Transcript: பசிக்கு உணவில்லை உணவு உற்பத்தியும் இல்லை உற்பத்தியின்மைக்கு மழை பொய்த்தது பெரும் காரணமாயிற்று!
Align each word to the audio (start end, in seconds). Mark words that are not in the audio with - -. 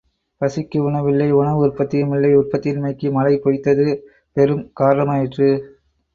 பசிக்கு 0.41 0.77
உணவில்லை 0.79 1.27
உணவு 1.31 1.59
உற்பத்தியும் 1.59 2.13
இல்லை 2.13 2.31
உற்பத்தியின்மைக்கு 2.35 3.11
மழை 3.11 3.35
பொய்த்தது 3.37 3.87
பெரும் 4.35 4.65
காரணமாயிற்று! 4.79 5.49